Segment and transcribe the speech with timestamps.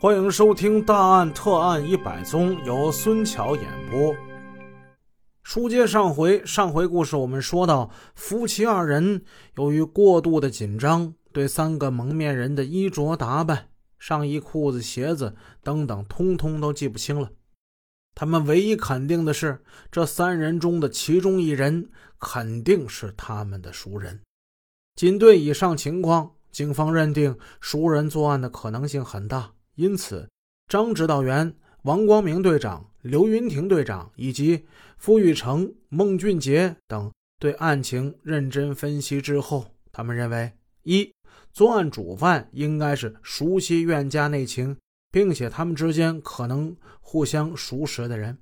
[0.00, 4.14] 欢迎收听《大案特案一百宗》，由孙桥演播。
[5.42, 9.24] 书接上回，上回故事我们说到，夫妻二人
[9.56, 15.34] 由于过度的紧张，对三个蒙面人的衣着打扮、上衣、裤子、鞋子
[15.64, 17.30] 等等，通通都记不清了。
[18.14, 21.90] 他们唯一肯定的是，这三人中的其中一人
[22.20, 24.20] 肯定是他们的熟人。
[24.94, 29.54] 仅对以上情况，警方认定熟人作案的可能性很大。
[29.78, 30.28] 因此，
[30.66, 40.52] 张指导员、王光明队长、刘云亭队长以及付玉成、孟俊杰等对案情认真分析之后，他们认为：
[40.82, 41.08] 一、
[41.52, 44.76] 作案主犯应该是熟悉苑家内情，
[45.12, 48.34] 并且他们之间可能互相熟识的人；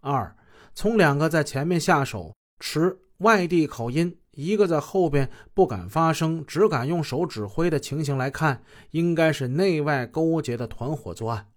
[0.00, 0.36] 二、
[0.74, 4.16] 从两个在前面下手、持外地口音。
[4.34, 11.48] 一个在后边不敢发声，只敢用手指挥的情形来看，应该是内外勾结的团伙作案，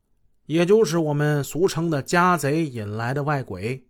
[0.46, 3.86] 也就是我们俗称的家贼引来的外鬼。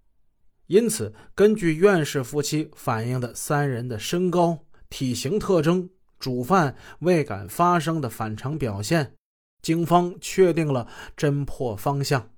[0.67, 9.13] 因此，根据院士夫妻反映的三人的身高、体型特征、主犯未敢发声的反常表现，
[9.61, 12.29] 警方确定了侦破方向：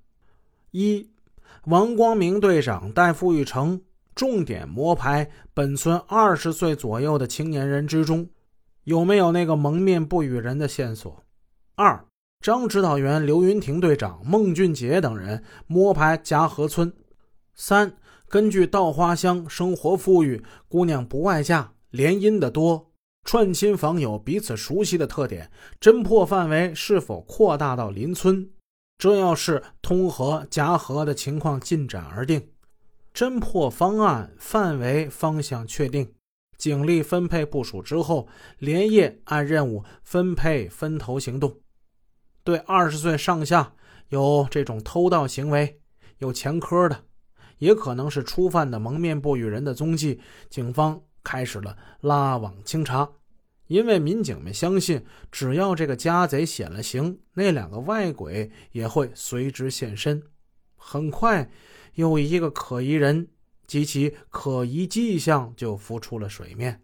[0.70, 1.10] 一，
[1.64, 3.82] 王光明队长带付玉成。
[4.20, 8.28] 重点摸排本村二十岁左右的青年人之中，
[8.84, 11.24] 有没有那个蒙面不语人的线索？
[11.74, 12.04] 二，
[12.44, 16.92] 张指导员、刘云亭队长、孟俊杰等人摸排夹河村。
[17.54, 17.96] 三，
[18.28, 22.90] 根据稻花乡生活富裕、姑娘不外嫁、联姻的多、
[23.24, 28.50] 串亲访友、彼此熟悉的特点，侦破范围是否扩大到邻村？
[28.98, 32.46] 这要是通河、夹河的情况进展而定。
[33.20, 36.14] 侦破方案范围方向确定，
[36.56, 38.26] 警力分配部署之后，
[38.56, 41.54] 连夜按任务分配分头行动。
[42.42, 43.74] 对二十岁上下
[44.08, 45.82] 有这种偷盗行为、
[46.16, 47.04] 有前科的，
[47.58, 53.06] 也可能是初犯的蒙面不语人的踪迹，警方开始了拉网清查。
[53.66, 60.22] 因为民警们相信，只要这个家贼显了形，那两个外鬼也会随之现身。
[60.80, 61.48] 很快。
[61.94, 63.28] 又一个可疑人
[63.66, 66.80] 及其可疑迹象就浮出了水面，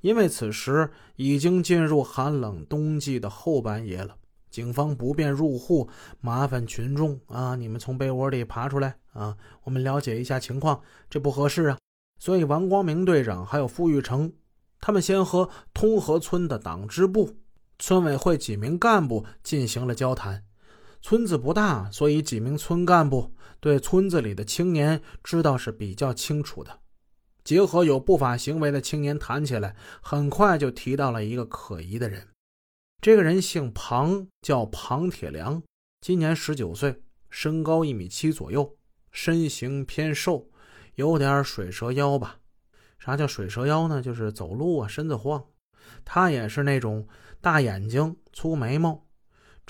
[0.00, 4.16] 因为此时已经进入寒冷冬季的后半夜了，
[4.50, 5.88] 警方不便入户，
[6.20, 11.78] 麻烦群众啊，你们从被窝里爬出来啊，我们了解一下情况，这不合适啊。
[12.18, 14.30] 所以王光明队长还有付玉成，
[14.80, 17.36] 他们先和通河村的党支部、
[17.78, 20.44] 村委会几名干部进行了交谈。
[21.02, 26.80] 村子不大，所以几名村干部对村子里的青年知道是比较清楚的。
[27.42, 32.28] 结合有不法行为的青年谈起来，很快就提到了一个可疑的人。
[33.00, 35.62] 这个人姓庞，叫庞铁良，
[36.02, 38.76] 今年十九岁，身高一米七左右，
[39.10, 40.50] 身形偏瘦，
[40.96, 42.36] 有点水蛇腰吧？
[42.98, 44.02] 啥叫水蛇腰呢？
[44.02, 45.42] 就是走路啊身子晃。
[46.04, 47.08] 他也是那种
[47.40, 49.06] 大眼睛、粗眉毛。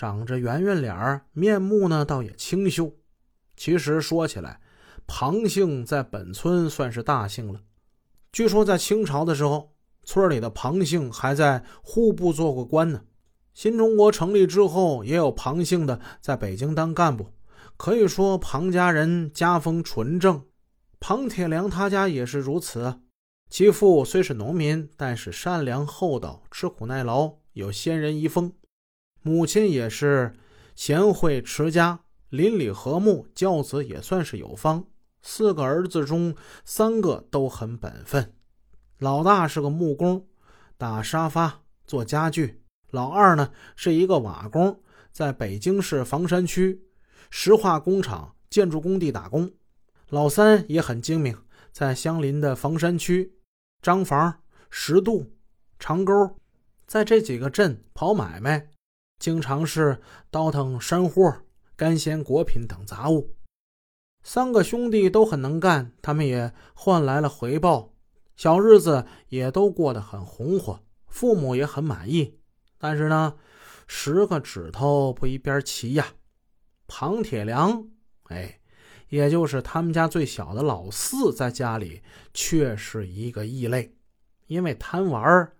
[0.01, 2.91] 长着圆圆脸儿，面目呢倒也清秀。
[3.55, 4.59] 其实说起来，
[5.07, 7.61] 庞姓在本村算是大姓了。
[8.33, 13.03] 据说在清朝的时候，村里的庞姓还在户部做过官呢。
[13.53, 17.35] 新中国成立之后，也有庞姓的在北京当干部。
[17.77, 20.43] 可以说庞家人家风纯正。
[20.99, 23.01] 庞铁良他家也是如此。
[23.51, 28.51] 其父虽是农民，但是善良厚道，吃苦耐劳，有先人遗风。
[29.23, 30.35] 母亲也是
[30.75, 32.01] 贤惠持家，
[32.31, 34.87] 邻里和睦，教子也算是有方。
[35.21, 38.33] 四个儿子中，三个都很本分。
[38.99, 40.27] 老大是个木工，
[40.79, 42.61] 打沙发、做家具；
[42.91, 44.83] 老二呢是一个瓦工，
[45.13, 46.83] 在北京市房山区
[47.29, 49.49] 石化工厂建筑工地打工；
[50.09, 51.37] 老三也很精明，
[51.71, 53.35] 在相邻的房山区
[53.83, 55.31] 张房、石渡、
[55.79, 56.13] 长沟，
[56.87, 58.71] 在这几个镇跑买卖。
[59.21, 60.01] 经常是
[60.31, 61.43] 倒腾山货、
[61.77, 63.37] 干鲜果品等杂物。
[64.23, 67.93] 三个兄弟都很能干，他们也换来了回报，
[68.35, 72.39] 小日子也都过得很红火，父母也很满意。
[72.79, 73.37] 但是呢，
[73.87, 76.07] 十个指头不一边齐呀。
[76.87, 77.89] 庞铁良，
[78.25, 78.59] 哎，
[79.11, 82.03] 也就是他们家最小的老四，在家里
[82.33, 83.95] 却是一个异类，
[84.47, 85.53] 因为贪玩儿。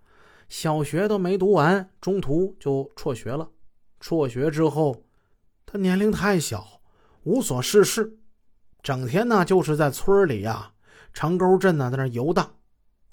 [0.51, 3.49] 小学都没读完，中途就辍学了。
[4.01, 5.05] 辍学之后，
[5.65, 6.81] 他年龄太小，
[7.23, 8.17] 无所事事，
[8.83, 10.73] 整天呢就是在村里呀、
[11.13, 12.55] 长沟镇呢在那游荡。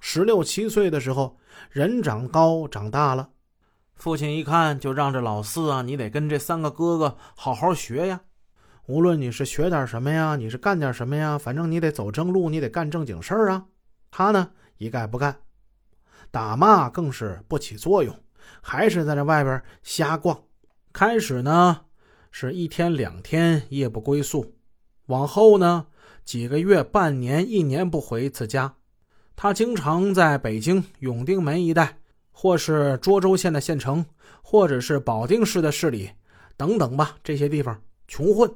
[0.01, 1.39] 十六七岁的时候，
[1.71, 3.31] 人长高长大了，
[3.95, 8.21] 父亲一看，就让这老四啊，你得跟这三个哥哥好好学呀。
[8.87, 13.67] 无论你是学点什么呀，你是干点什么呀，反正你得走正路，你得干正经事儿啊。
[14.11, 15.39] 他呢，一概不干，
[16.31, 18.15] 打骂更是不起作用，
[18.61, 20.39] 还是在这外边瞎逛。
[20.93, 21.81] 开始呢，
[22.31, 24.55] 是一天两天夜不归宿，
[25.07, 25.87] 往后呢，
[26.25, 28.75] 几个月、半年、一年不回一次家。
[29.37, 31.99] 他经常在北京永定门一带。
[32.41, 34.07] 或是涿州县的县城，
[34.43, 36.09] 或者是保定市的市里，
[36.57, 38.49] 等等吧，这些地方穷混。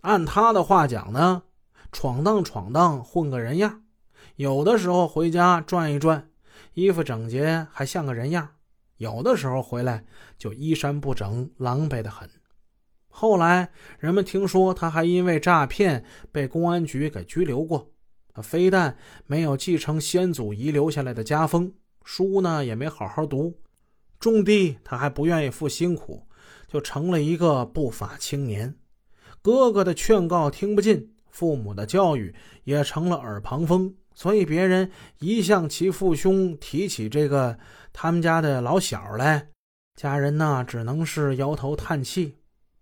[0.00, 1.40] 按他的话讲呢，
[1.92, 3.82] 闯荡闯荡，混个人样。
[4.34, 6.30] 有的时候回家转一转，
[6.74, 8.46] 衣服整洁，还像个人样；
[8.96, 10.04] 有的时候回来
[10.38, 12.28] 就衣衫不整，狼狈的很。
[13.08, 17.90] 后来人们听说他还因为诈骗被公安局给拘留过。
[18.42, 21.74] 非但没有继承先祖遗留下来的家风。
[22.04, 23.58] 书呢也没好好读，
[24.18, 26.26] 种地他还不愿意付辛苦，
[26.66, 28.74] 就成了一个不法青年。
[29.42, 37.58] 哥哥的劝告听不进，父母的教育也成了耳旁风，所以别人一向其父兄提起这个
[37.92, 39.48] 他们家的老小来，
[39.96, 42.36] 家人呢只能是摇头叹气，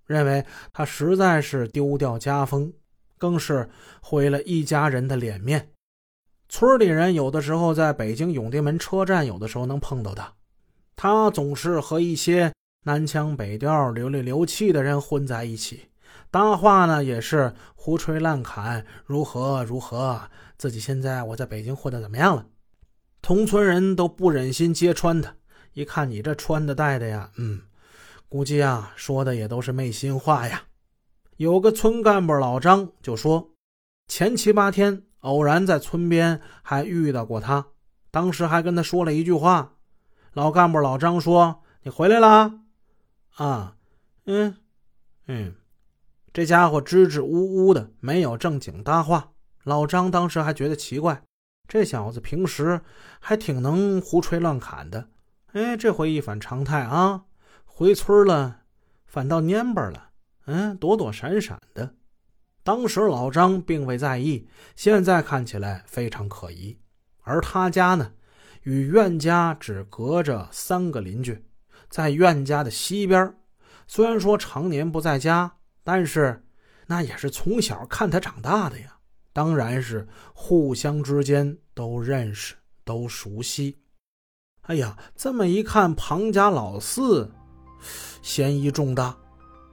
[0.06, 2.72] 认为他实在是丢掉家风，
[3.18, 3.68] 更是
[4.00, 5.70] 毁了一家人的脸面。
[6.48, 10.32] 村里人有的时候在北京永定门车站，有的时候能碰到他。
[10.96, 12.52] 他总是和一些
[12.84, 15.89] 南腔北调、流里流气的人混在一起，
[16.30, 20.22] 搭话呢也是胡吹乱侃，如何如何。
[20.56, 22.46] 自己现在我在北京混的怎么样了？
[23.22, 25.34] 同村人都不忍心揭穿他，
[25.72, 27.62] 一看你这穿的戴的呀，嗯，
[28.28, 30.64] 估计啊说的也都是昧心话呀。
[31.36, 33.50] 有个村干部老张就说，
[34.08, 35.04] 前七八天。
[35.20, 37.66] 偶然在村边还遇到过他，
[38.10, 39.74] 当时还跟他说了一句话。
[40.32, 42.60] 老干部老张说：“你回来了？”
[43.36, 43.76] 啊，
[44.24, 44.56] 嗯，
[45.26, 45.54] 嗯，
[46.32, 49.32] 这家伙支支吾吾的，没有正经搭话。
[49.64, 51.22] 老张当时还觉得奇怪，
[51.66, 52.80] 这小子平时
[53.18, 55.08] 还挺能胡吹乱侃的，
[55.52, 57.24] 哎，这回一反常态啊，
[57.64, 58.60] 回村了
[59.04, 60.10] 反倒蔫巴了，
[60.46, 61.94] 嗯，躲躲闪闪的。
[62.62, 66.78] 当时老张并未在意，现在看起来非常可疑。
[67.22, 68.12] 而他家呢，
[68.62, 71.44] 与苑家只隔着三个邻居，
[71.88, 73.34] 在苑家的西边。
[73.86, 76.44] 虽然说常年不在家，但是
[76.86, 78.96] 那也是从小看他长大的呀，
[79.32, 82.54] 当然是互相之间都认识、
[82.84, 83.76] 都熟悉。
[84.62, 87.30] 哎呀，这么一看，庞家老四
[88.22, 89.16] 嫌疑重大。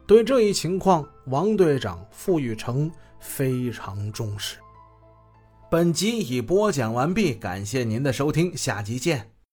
[0.08, 2.90] 对这一情况，王队长傅玉成
[3.20, 4.58] 非常重视。
[5.70, 9.37] 本集已播讲完毕，感谢您的收听，下集见。